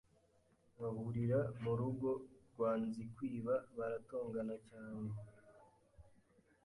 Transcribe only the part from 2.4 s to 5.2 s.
rwa Nzikwiba baratongana cyane